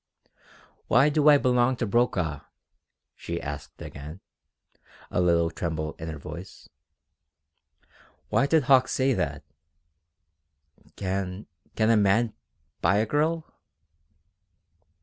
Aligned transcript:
"Why 0.87 1.09
do 1.09 1.29
I 1.29 1.37
belong 1.37 1.75
to 1.75 1.85
Brokaw?" 1.85 2.39
she 3.15 3.39
asked 3.39 3.79
again, 3.83 4.19
a 5.11 5.21
little 5.21 5.51
tremble 5.51 5.93
in 5.99 6.09
her 6.09 6.17
voice. 6.17 6.67
"Why 8.29 8.47
did 8.47 8.63
Hauck 8.63 8.87
say 8.87 9.13
that? 9.13 9.43
Can 10.95 11.45
can 11.75 11.91
a 11.91 11.97
man 11.97 12.33
buy 12.81 12.95
a 12.95 13.05
girl?" 13.05 13.45